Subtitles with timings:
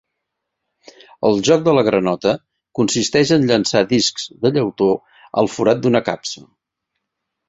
[1.27, 2.31] El joc de la granota
[2.79, 4.87] consisteix en llançar discs de llautó
[5.43, 6.43] al forat d'una capsa.